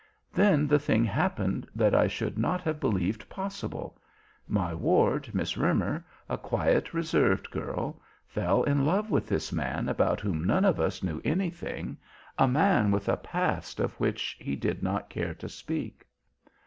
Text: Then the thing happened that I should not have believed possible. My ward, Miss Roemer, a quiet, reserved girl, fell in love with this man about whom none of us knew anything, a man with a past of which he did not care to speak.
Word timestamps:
Then 0.33 0.65
the 0.67 0.79
thing 0.79 1.03
happened 1.05 1.67
that 1.75 1.93
I 1.93 2.07
should 2.07 2.35
not 2.35 2.61
have 2.61 2.79
believed 2.79 3.29
possible. 3.29 3.99
My 4.47 4.73
ward, 4.73 5.29
Miss 5.31 5.57
Roemer, 5.57 6.03
a 6.27 6.39
quiet, 6.39 6.91
reserved 6.91 7.51
girl, 7.51 8.01
fell 8.25 8.63
in 8.63 8.83
love 8.83 9.11
with 9.11 9.27
this 9.27 9.51
man 9.53 9.87
about 9.87 10.19
whom 10.19 10.43
none 10.43 10.65
of 10.65 10.79
us 10.79 11.03
knew 11.03 11.21
anything, 11.23 11.99
a 12.39 12.47
man 12.47 12.89
with 12.89 13.07
a 13.09 13.17
past 13.17 13.79
of 13.79 13.93
which 13.99 14.35
he 14.39 14.55
did 14.55 14.81
not 14.81 15.07
care 15.11 15.35
to 15.35 15.47
speak. 15.47 16.03